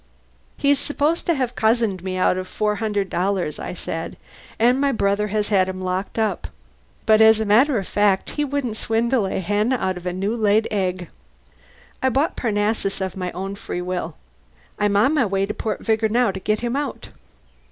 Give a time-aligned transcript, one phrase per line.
[0.57, 4.17] "He's supposed to have cozened me out of four hundred dollars," I said,
[4.57, 6.47] "and my brother has had him locked up.
[7.05, 10.35] But as a matter of fact he wouldn't swindle a hen out of a new
[10.35, 11.09] laid egg.
[12.01, 14.15] I bought Parnassus of my own free will.
[14.79, 17.09] I'm on my way to Port Vigor now to get him out.